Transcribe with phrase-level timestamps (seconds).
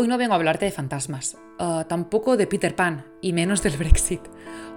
[0.00, 3.76] Hoy no vengo a hablarte de fantasmas, uh, tampoco de Peter Pan, y menos del
[3.76, 4.22] Brexit.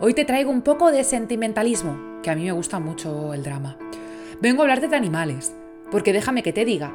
[0.01, 3.77] Hoy te traigo un poco de sentimentalismo, que a mí me gusta mucho el drama.
[4.41, 5.55] Vengo a hablarte de animales,
[5.91, 6.91] porque déjame que te diga,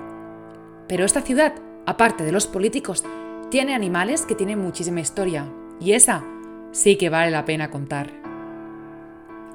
[0.89, 1.55] pero esta ciudad,
[1.87, 3.03] aparte de los políticos,
[3.51, 5.51] tiene animales que tienen muchísima historia,
[5.81, 6.23] y esa
[6.71, 8.11] sí que vale la pena contar.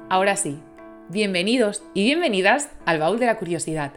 [0.08, 0.58] Ahora sí,
[1.10, 3.92] bienvenidos y bienvenidas al baúl de la curiosidad.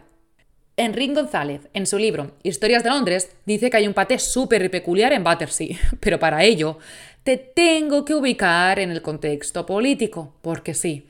[0.80, 5.12] Enrique González, en su libro Historias de Londres, dice que hay un paté súper peculiar
[5.12, 6.78] en Battersea, pero para ello
[7.24, 11.10] te tengo que ubicar en el contexto político, porque sí,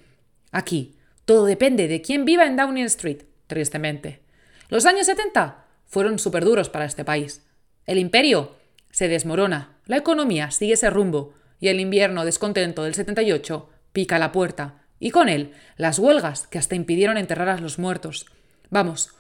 [0.53, 4.21] aquí todo depende de quién viva en Downing Street, tristemente.
[4.69, 7.45] Los años 70 fueron súper duros para este país.
[7.85, 8.55] El imperio
[8.89, 14.31] se desmorona, la economía sigue ese rumbo y el invierno descontento del 78 pica la
[14.31, 18.27] puerta, y con él las huelgas que hasta impidieron enterrar a los muertos.
[18.69, 19.16] Vamos,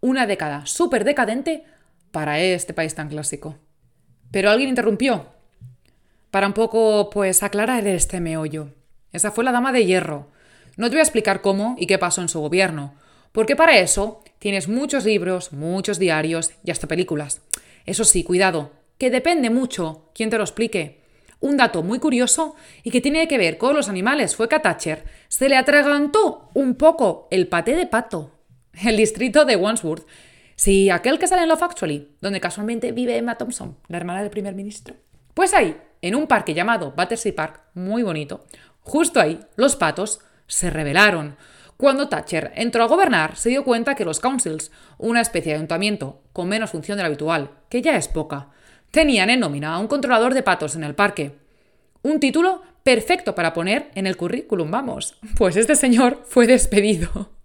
[0.00, 1.64] una década súper decadente
[2.10, 3.56] para este país tan clásico.
[4.30, 5.26] Pero alguien interrumpió.
[6.30, 8.74] Para un poco, pues, aclarar este meollo.
[9.12, 10.28] Esa fue la dama de hierro.
[10.76, 12.94] No te voy a explicar cómo y qué pasó en su gobierno,
[13.32, 17.40] porque para eso tienes muchos libros, muchos diarios y hasta películas.
[17.84, 21.00] Eso sí, cuidado, que depende mucho quién te lo explique.
[21.40, 24.62] Un dato muy curioso y que tiene que ver con los animales fue que a
[24.62, 28.37] Thatcher se le atragantó un poco el paté de pato
[28.84, 30.06] el distrito de Wandsworth.
[30.56, 34.30] Sí, aquel que sale en Love Actually, donde casualmente vive Emma Thompson, la hermana del
[34.30, 34.96] primer ministro.
[35.34, 38.44] Pues ahí, en un parque llamado Battersea Park, muy bonito,
[38.80, 41.36] justo ahí, los patos se rebelaron.
[41.76, 46.22] Cuando Thatcher entró a gobernar, se dio cuenta que los councils, una especie de ayuntamiento
[46.32, 48.48] con menos función de la habitual, que ya es poca,
[48.90, 51.38] tenían en nómina a un controlador de patos en el parque.
[52.02, 55.18] Un título perfecto para poner en el currículum, vamos.
[55.36, 57.37] Pues este señor fue despedido.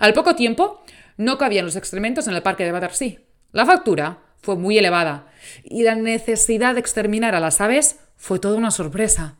[0.00, 0.82] Al poco tiempo,
[1.16, 3.18] no cabían los excrementos en el parque de Battersea.
[3.52, 5.26] La factura fue muy elevada
[5.62, 9.36] y la necesidad de exterminar a las aves fue toda una sorpresa.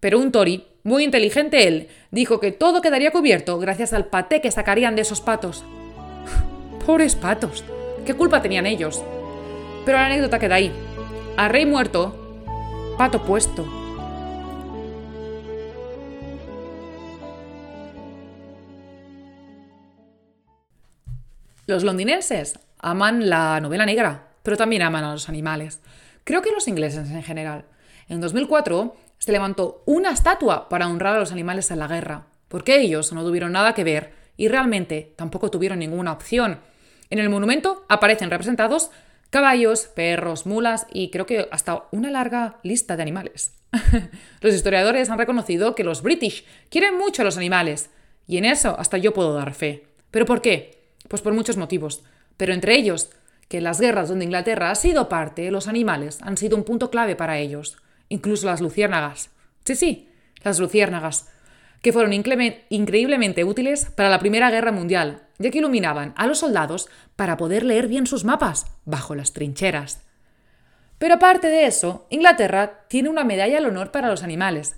[0.00, 4.50] Pero un Tory, muy inteligente él, dijo que todo quedaría cubierto gracias al paté que
[4.50, 5.64] sacarían de esos patos.
[6.86, 7.64] Pobres patos,
[8.06, 9.02] ¿qué culpa tenían ellos?
[9.84, 10.72] Pero la anécdota queda ahí.
[11.36, 13.66] A rey muerto, pato puesto.
[21.68, 25.80] Los londinenses aman la novela negra, pero también aman a los animales.
[26.24, 27.66] Creo que los ingleses en general.
[28.08, 32.80] En 2004 se levantó una estatua para honrar a los animales en la guerra, porque
[32.80, 36.60] ellos no tuvieron nada que ver y realmente tampoco tuvieron ninguna opción.
[37.10, 38.90] En el monumento aparecen representados
[39.28, 43.52] caballos, perros, mulas y creo que hasta una larga lista de animales.
[44.40, 47.90] los historiadores han reconocido que los british quieren mucho a los animales,
[48.26, 49.84] y en eso hasta yo puedo dar fe.
[50.10, 50.77] ¿Pero por qué?
[51.08, 52.02] Pues por muchos motivos,
[52.36, 53.10] pero entre ellos,
[53.48, 57.16] que las guerras donde Inglaterra ha sido parte, los animales han sido un punto clave
[57.16, 59.30] para ellos, incluso las luciérnagas.
[59.64, 60.08] Sí, sí,
[60.42, 61.30] las luciérnagas,
[61.82, 66.88] que fueron increíblemente útiles para la Primera Guerra Mundial, ya que iluminaban a los soldados
[67.16, 70.02] para poder leer bien sus mapas bajo las trincheras.
[70.98, 74.76] Pero aparte de eso, Inglaterra tiene una medalla al honor para los animales.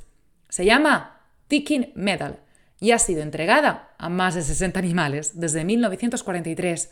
[0.48, 2.40] Se llama Ticking Medal
[2.80, 6.90] y ha sido entregada a más de 60 animales desde 1943.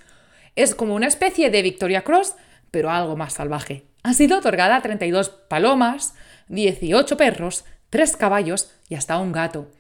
[0.55, 2.37] Es como una especie de Victoria Cross,
[2.71, 3.87] pero algo más salvaje.
[4.03, 6.15] Ha sido otorgada a 32 palomas,
[6.49, 9.71] 18 perros, 3 caballos y hasta un gato.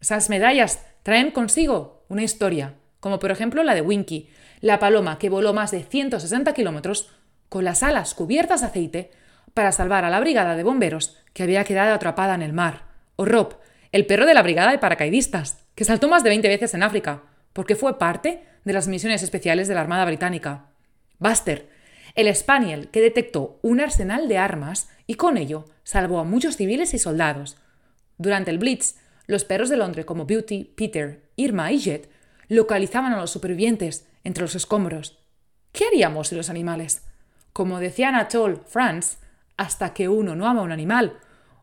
[0.00, 4.28] Esas medallas traen consigo una historia, como por ejemplo la de Winky,
[4.60, 7.10] la paloma que voló más de 160 kilómetros
[7.48, 9.10] con las alas cubiertas de aceite
[9.54, 12.82] para salvar a la brigada de bomberos que había quedado atrapada en el mar,
[13.16, 13.56] o Rob,
[13.94, 17.22] el perro de la brigada de paracaidistas, que saltó más de 20 veces en África,
[17.52, 20.64] porque fue parte de las misiones especiales de la Armada Británica.
[21.20, 21.68] Buster,
[22.16, 26.92] el Spaniel que detectó un arsenal de armas y con ello salvó a muchos civiles
[26.92, 27.56] y soldados.
[28.18, 28.96] Durante el Blitz,
[29.28, 32.10] los perros de Londres como Beauty, Peter, Irma y Jet
[32.48, 35.20] localizaban a los supervivientes entre los escombros.
[35.70, 37.04] ¿Qué haríamos si los animales?
[37.52, 39.18] Como decía Anatole France,
[39.56, 41.20] hasta que uno no ama a un animal,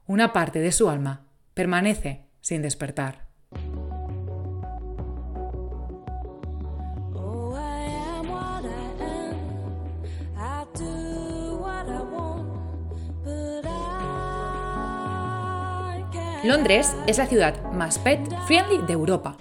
[0.08, 3.32] una parte de su alma permanece sin despertar.
[16.44, 19.38] Londres es la ciudad más pet friendly de Europa.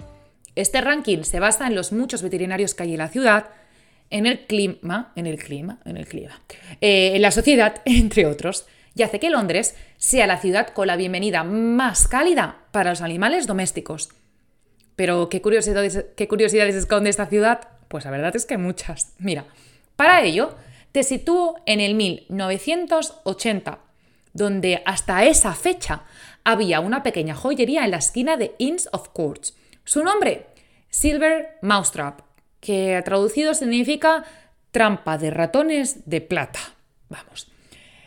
[0.55, 3.47] Este ranking se basa en los muchos veterinarios que hay en la ciudad,
[4.11, 6.39] en el clima, en el clima, en el clima,
[6.79, 10.95] eh, en la sociedad, entre otros y hace que Londres sea la ciudad con la
[10.95, 14.09] bienvenida más cálida para los animales domésticos.
[14.95, 17.69] Pero, ¿qué curiosidades, ¿qué curiosidades esconde esta ciudad?
[17.87, 19.13] Pues la verdad es que muchas.
[19.19, 19.45] Mira,
[19.95, 20.55] para ello
[20.91, 23.79] te sitúo en el 1980,
[24.33, 26.03] donde hasta esa fecha
[26.43, 29.55] había una pequeña joyería en la esquina de Inns of Courts.
[29.83, 30.47] Su nombre,
[30.89, 32.21] Silver Mousetrap,
[32.59, 34.25] que traducido significa
[34.71, 36.59] trampa de ratones de plata.
[37.09, 37.50] Vamos.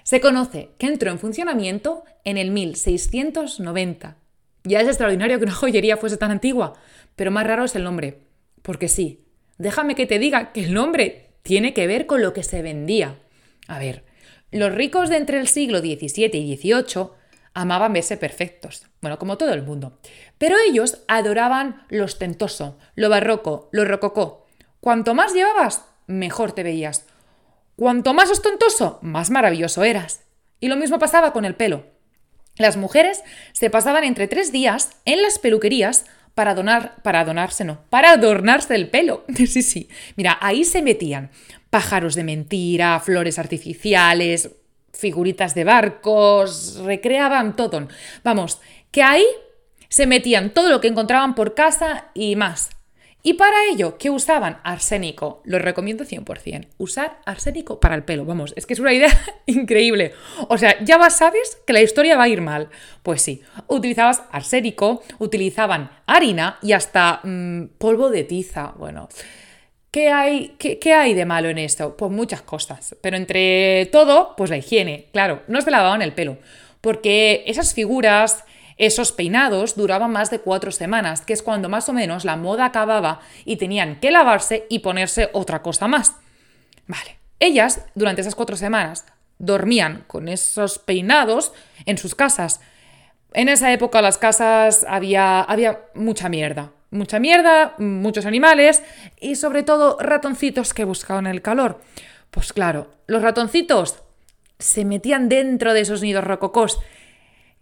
[0.05, 4.19] Se conoce que entró en funcionamiento en el 1690.
[4.62, 6.75] Ya es extraordinario que una joyería fuese tan antigua,
[7.17, 8.21] pero más raro es el nombre.
[8.61, 9.25] Porque sí,
[9.56, 13.19] déjame que te diga que el nombre tiene que ver con lo que se vendía.
[13.67, 14.05] A ver,
[14.51, 17.09] los ricos de entre el siglo XVII y XVIII
[17.55, 19.99] amaban verse perfectos, bueno, como todo el mundo.
[20.37, 24.47] Pero ellos adoraban lo ostentoso, lo barroco, lo rococó.
[24.81, 27.06] Cuanto más llevabas, mejor te veías.
[27.76, 30.23] Cuanto más ostentoso, más maravilloso eras.
[30.61, 31.87] Y lo mismo pasaba con el pelo.
[32.56, 33.23] Las mujeres
[33.53, 38.75] se pasaban entre tres días en las peluquerías para donar, para adornarse, no, para adornarse
[38.75, 39.25] el pelo.
[39.35, 39.88] Sí, sí.
[40.17, 41.31] Mira, ahí se metían
[41.71, 44.50] pájaros de mentira, flores artificiales,
[44.93, 47.88] figuritas de barcos, recreaban todo.
[48.23, 48.61] Vamos,
[48.93, 49.27] que ahí
[49.88, 52.70] se metían todo lo que encontraban por casa y más.
[53.26, 54.59] Y para ello, ¿qué usaban?
[54.65, 55.41] Arsénico.
[55.44, 56.69] Lo recomiendo 100%.
[56.76, 58.26] Usar arsénico para el pelo.
[58.26, 59.09] Vamos, es que es una idea
[59.47, 60.12] increíble.
[60.49, 62.69] O sea, ya vas, sabes que la historia va a ir mal.
[63.03, 68.75] Pues sí, utilizabas arsénico, utilizaban harina y hasta mm, polvo de tiza.
[68.76, 69.09] Bueno,
[69.91, 71.97] ¿Qué hay, qué, hay, de malo en esto?
[71.97, 72.94] Pues muchas cosas.
[73.00, 75.06] Pero entre todo, pues la higiene.
[75.12, 76.37] Claro, no se lavaban el pelo.
[76.81, 78.44] Porque esas figuras,
[78.76, 82.67] esos peinados duraban más de cuatro semanas, que es cuando más o menos la moda
[82.67, 86.15] acababa y tenían que lavarse y ponerse otra cosa más.
[86.87, 87.19] Vale.
[87.41, 89.06] Ellas, durante esas cuatro semanas,
[89.38, 91.53] dormían con esos peinados
[91.87, 92.61] en sus casas.
[93.32, 98.82] En esa época las casas había, había mucha mierda mucha mierda, muchos animales
[99.20, 101.81] y sobre todo ratoncitos que buscaban el calor.
[102.31, 104.03] Pues claro, los ratoncitos
[104.59, 106.81] se metían dentro de esos nidos rococós.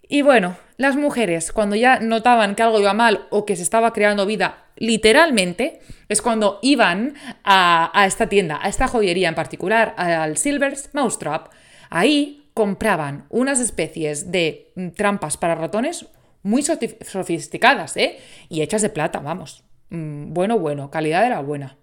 [0.07, 3.93] Y bueno, las mujeres, cuando ya notaban que algo iba mal o que se estaba
[3.93, 5.79] creando vida literalmente,
[6.09, 11.51] es cuando iban a, esta tienda, a esta joyería en particular, al Silver's Mousetrap.
[11.89, 16.07] Ahí compraban unas especies de trampas para ratones
[16.41, 18.19] muy sofisticadas, ¿eh?
[18.49, 19.63] Y hechas de plata, vamos.
[19.89, 21.77] Mm, bueno, bueno, calidad de la buena.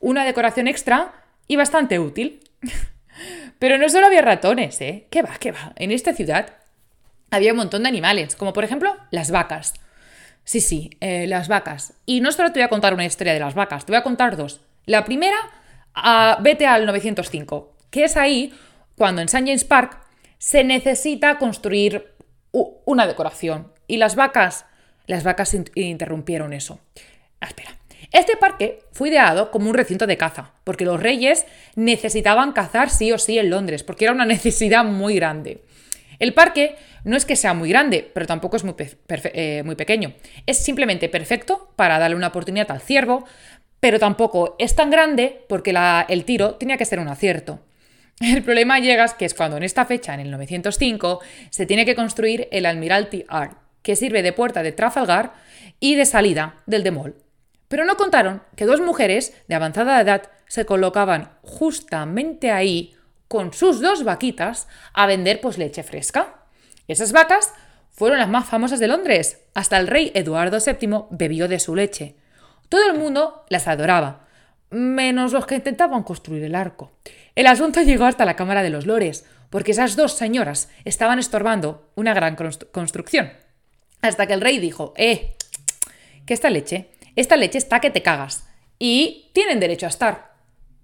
[0.00, 1.12] Una decoración extra
[1.48, 2.40] y bastante útil.
[3.58, 5.06] Pero no solo había ratones, ¿eh?
[5.10, 5.72] ¿Qué va, qué va?
[5.76, 6.61] En esta ciudad
[7.32, 9.74] había un montón de animales, como por ejemplo las vacas.
[10.44, 11.94] Sí, sí, eh, las vacas.
[12.06, 14.02] Y no solo te voy a contar una historia de las vacas, te voy a
[14.04, 14.60] contar dos.
[14.86, 15.36] La primera,
[16.40, 18.52] vete al 905, que es ahí
[18.96, 19.46] cuando en St.
[19.46, 19.98] James Park
[20.38, 22.12] se necesita construir
[22.52, 23.72] una decoración.
[23.86, 24.66] Y las vacas,
[25.06, 26.80] las vacas interrumpieron eso.
[27.40, 27.78] Ah, espera.
[28.12, 31.46] Este parque fue ideado como un recinto de caza, porque los reyes
[31.76, 35.62] necesitaban cazar sí o sí en Londres, porque era una necesidad muy grande.
[36.22, 38.76] El parque no es que sea muy grande, pero tampoco es muy,
[39.08, 40.14] eh, muy pequeño.
[40.46, 43.24] Es simplemente perfecto para darle una oportunidad al ciervo,
[43.80, 45.74] pero tampoco es tan grande porque
[46.08, 47.58] el tiro tenía que ser un acierto.
[48.20, 51.18] El problema llega que es cuando en esta fecha, en el 905,
[51.50, 55.32] se tiene que construir el Admiralty Arch, que sirve de puerta de Trafalgar
[55.80, 57.16] y de salida del Demol.
[57.66, 62.94] Pero no contaron que dos mujeres de avanzada edad se colocaban justamente ahí
[63.32, 66.44] con sus dos vaquitas a vender pues leche fresca.
[66.86, 67.54] Esas vacas
[67.90, 69.40] fueron las más famosas de Londres.
[69.54, 72.14] Hasta el rey Eduardo VII bebió de su leche.
[72.68, 74.26] Todo el mundo las adoraba,
[74.68, 76.92] menos los que intentaban construir el arco.
[77.34, 81.90] El asunto llegó hasta la Cámara de los Lores, porque esas dos señoras estaban estorbando
[81.94, 83.32] una gran construcción.
[84.02, 85.36] Hasta que el rey dijo, eh,
[86.26, 88.46] que esta leche, esta leche está que te cagas.
[88.78, 90.34] Y tienen derecho a estar.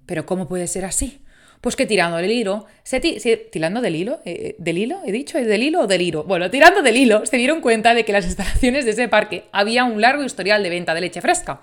[0.07, 1.23] Pero ¿cómo puede ser así?
[1.61, 5.39] Pues que tirando del hilo, se tirando del hilo, eh, eh, del hilo, he dicho,
[5.39, 6.23] ¿es del hilo o del hilo?
[6.23, 9.85] Bueno, tirando del hilo, se dieron cuenta de que las instalaciones de ese parque había
[9.85, 11.61] un largo historial de venta de leche fresca.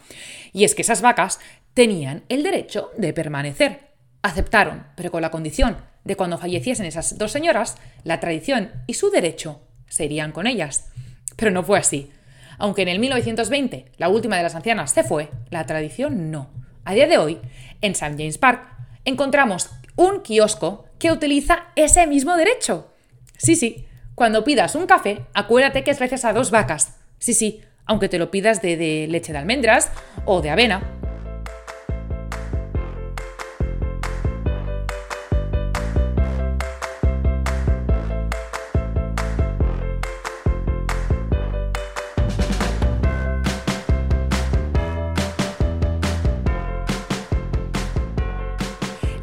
[0.52, 1.40] Y es que esas vacas
[1.74, 3.80] tenían el derecho de permanecer.
[4.22, 9.12] Aceptaron, pero con la condición de cuando falleciesen esas dos señoras, la tradición y su
[9.12, 10.90] derecho serían con ellas.
[11.36, 12.12] Pero no fue así.
[12.58, 16.50] Aunque en el 1920 la última de las ancianas se fue, la tradición no.
[16.86, 17.40] A día de hoy,
[17.82, 18.16] en St.
[18.18, 18.68] James Park,
[19.04, 22.92] encontramos un kiosco que utiliza ese mismo derecho.
[23.38, 23.86] Sí, sí,
[24.16, 26.98] cuando pidas un café, acuérdate que es gracias a dos vacas.
[27.20, 29.92] Sí, sí, aunque te lo pidas de, de leche de almendras
[30.26, 30.95] o de avena.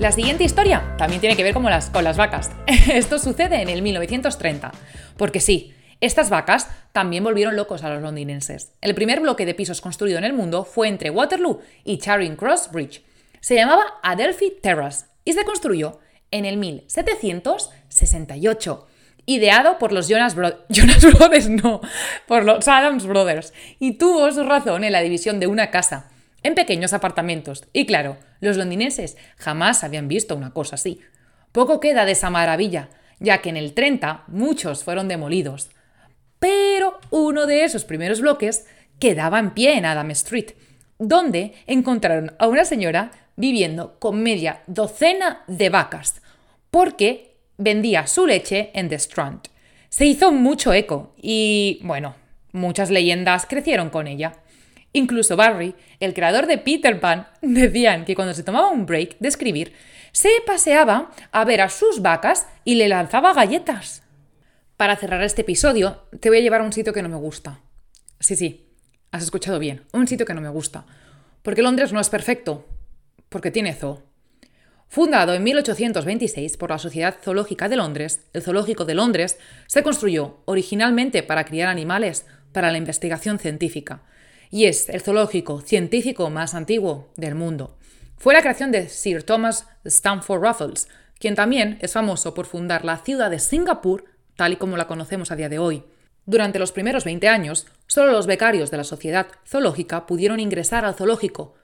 [0.02, 2.50] La siguiente historia también tiene que ver con las, con las vacas.
[2.92, 4.73] Esto sucede en el 1930.
[5.16, 8.73] Porque sí, estas vacas también volvieron locos a los londinenses.
[8.80, 12.71] El primer bloque de pisos construido en el mundo fue entre Waterloo y Charing Cross
[12.73, 13.04] Bridge.
[13.38, 16.00] Se llamaba Adelphi Terrace y se construyó
[16.32, 18.88] en el 1768
[19.26, 20.35] ideado por los Jonas,
[20.68, 21.80] Jonas Brothers, no,
[22.26, 26.11] por los Adams Brothers, y tuvo su razón en la división de una casa,
[26.42, 27.68] en pequeños apartamentos.
[27.73, 31.00] Y claro, los londinenses jamás habían visto una cosa así.
[31.52, 32.88] Poco queda de esa maravilla,
[33.20, 35.70] ya que en el 30 muchos fueron demolidos.
[36.40, 38.66] Pero uno de esos primeros bloques
[38.99, 40.50] quedaba en pie en Adam Street,
[40.99, 46.20] donde encontraron a una señora viviendo con media docena de vacas,
[46.70, 49.49] porque vendía su leche en The Strand.
[49.88, 52.16] Se hizo mucho eco y, bueno,
[52.50, 54.32] muchas leyendas crecieron con ella.
[54.92, 59.28] Incluso Barry, el creador de Peter Pan, decían que cuando se tomaba un break de
[59.28, 59.72] escribir,
[60.12, 64.02] se paseaba a ver a sus vacas y le lanzaba galletas.
[64.76, 67.61] Para cerrar este episodio, te voy a llevar a un sitio que no me gusta.
[68.20, 68.68] Sí, sí,
[69.11, 70.84] has escuchado bien, un sitio que no me gusta.
[71.42, 72.66] Porque Londres no es perfecto,
[73.28, 74.02] porque tiene zoo.
[74.88, 80.42] Fundado en 1826 por la Sociedad Zoológica de Londres, el Zoológico de Londres se construyó
[80.44, 84.02] originalmente para criar animales para la investigación científica
[84.52, 87.78] y es el zoológico científico más antiguo del mundo.
[88.18, 92.99] Fue la creación de Sir Thomas Stamford Raffles, quien también es famoso por fundar la
[92.99, 94.04] ciudad de Singapur
[94.37, 95.85] tal y como la conocemos a día de hoy.
[96.26, 100.94] Durante los primeros 20 años, solo los becarios de la Sociedad Zoológica pudieron ingresar al
[100.94, 101.54] zoológico,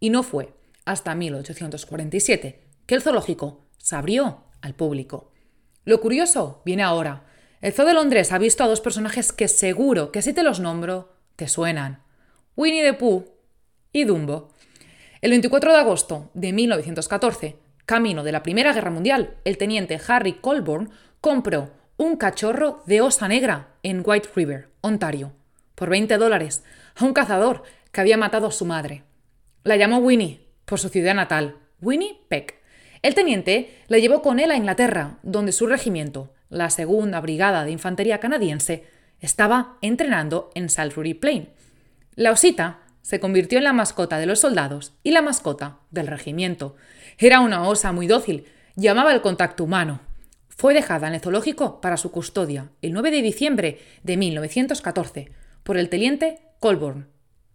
[0.00, 0.54] y no fue
[0.86, 5.30] hasta 1847 que el zoológico se abrió al público.
[5.84, 7.24] Lo curioso viene ahora.
[7.60, 10.58] El Zoo de Londres ha visto a dos personajes que seguro que si te los
[10.58, 12.02] nombro, te suenan.
[12.60, 13.24] Winnie the Pooh
[13.90, 14.50] y Dumbo.
[15.22, 20.34] El 24 de agosto de 1914, camino de la Primera Guerra Mundial, el teniente Harry
[20.34, 20.90] Colborne
[21.22, 25.32] compró un cachorro de osa negra en White River, Ontario,
[25.74, 26.62] por 20 dólares,
[26.96, 27.62] a un cazador
[27.92, 29.04] que había matado a su madre.
[29.64, 32.56] La llamó Winnie, por su ciudad natal, Winnie Peck.
[33.00, 37.70] El teniente la llevó con él a Inglaterra, donde su regimiento, la Segunda Brigada de
[37.70, 38.84] Infantería Canadiense,
[39.18, 41.48] estaba entrenando en Salisbury Plain.
[42.20, 46.76] La osita se convirtió en la mascota de los soldados y la mascota del regimiento.
[47.16, 48.44] Era una osa muy dócil,
[48.76, 50.02] llamaba el contacto humano.
[50.50, 55.78] Fue dejada en el zoológico para su custodia el 9 de diciembre de 1914 por
[55.78, 57.06] el teniente Colborne,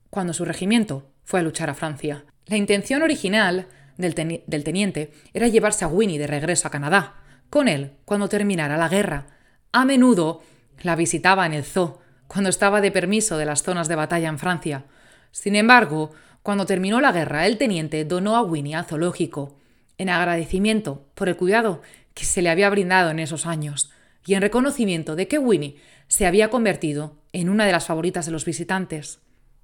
[0.10, 2.26] cuando su regimiento fue a luchar a Francia.
[2.48, 3.68] La intención original
[3.98, 7.18] del, teniente era llevarse a Winnie de regreso a Canadá,
[7.52, 9.28] con él cuando terminara la guerra.
[9.72, 10.42] A menudo
[10.82, 14.40] la visitaba en el zoo, cuando estaba de permiso de las zonas de batalla en
[14.40, 14.86] Francia.
[15.32, 16.12] Sin embargo,
[16.44, 19.58] cuando terminó la guerra, el teniente donó a Winnie al zoológico,
[19.98, 21.82] en agradecimiento por el cuidado
[22.14, 23.92] que se le había brindado en esos años,
[24.26, 25.78] y en reconocimiento de que Winnie
[26.08, 29.20] se había convertido en una de las favoritas de los visitantes.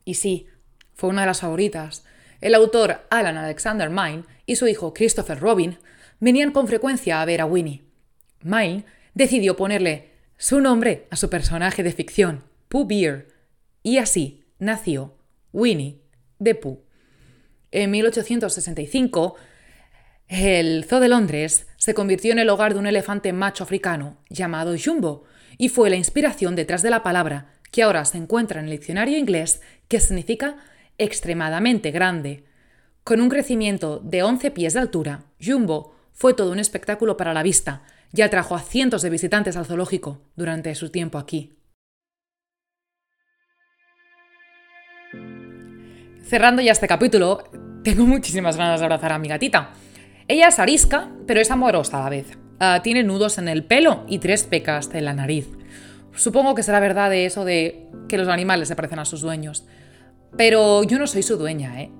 [0.05, 0.47] Y sí,
[0.93, 2.03] fue una de las favoritas,
[2.41, 5.77] el autor Alan Alexander Mine y su hijo Christopher Robin
[6.19, 7.83] venían con frecuencia a ver a Winnie.
[8.41, 13.27] Mine decidió ponerle su nombre a su personaje de ficción, Pooh Bear,
[13.83, 15.17] y así nació
[15.51, 15.99] Winnie
[16.41, 16.85] the Pooh.
[17.69, 19.35] En 1865,
[20.29, 24.73] el Zoo de Londres se convirtió en el hogar de un elefante macho africano llamado
[24.81, 25.25] Jumbo
[25.57, 29.17] y fue la inspiración detrás de la palabra que ahora se encuentra en el diccionario
[29.17, 30.55] inglés que significa
[30.97, 32.45] extremadamente grande.
[33.03, 37.43] Con un crecimiento de 11 pies de altura, Jumbo fue todo un espectáculo para la
[37.43, 41.57] vista y atrajo a cientos de visitantes al zoológico durante su tiempo aquí.
[46.31, 47.43] Cerrando ya este capítulo,
[47.83, 49.71] tengo muchísimas ganas de abrazar a mi gatita.
[50.29, 52.37] Ella es arisca, pero es amorosa a la vez.
[52.57, 55.49] Ah, tiene nudos en el pelo y tres pecas en la nariz.
[56.15, 59.65] Supongo que será verdad de eso de que los animales se parecen a sus dueños.
[60.37, 61.91] Pero yo no soy su dueña, ¿eh?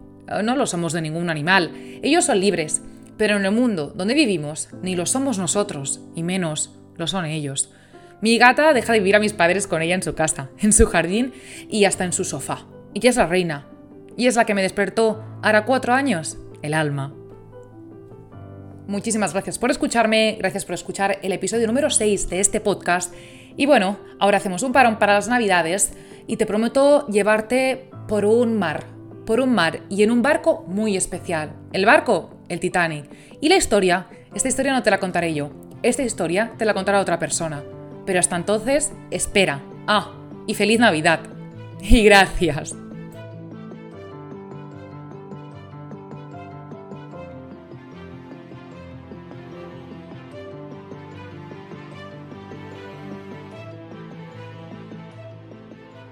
[0.42, 1.70] No lo somos de ningún animal.
[2.02, 2.82] Ellos son libres,
[3.18, 7.74] pero en el mundo donde vivimos ni lo somos nosotros, y menos lo son ellos.
[8.22, 10.86] Mi gata deja de vivir a mis padres con ella en su casa, en su
[10.86, 11.34] jardín
[11.70, 12.66] y hasta en su sofá.
[12.94, 13.68] Y es la reina.
[14.18, 17.14] Y es la que me despertó, hará cuatro años, el alma.
[18.88, 23.14] Muchísimas gracias por escucharme, gracias por escuchar el episodio número 6 de este podcast.
[23.56, 25.94] Y bueno, ahora hacemos un parón para las navidades
[26.28, 28.86] y te prometo llevarte por un mar,
[29.26, 31.54] por un mar y en un barco muy especial.
[31.72, 33.06] El barco, el Titanic.
[33.40, 35.52] Y la historia, esta historia no te la contaré yo,
[35.84, 37.64] esta historia te la contará otra persona.
[38.06, 39.62] Pero hasta entonces, espera.
[39.88, 40.12] Ah,
[40.48, 41.22] y feliz Navidad.
[41.82, 42.76] Y gracias.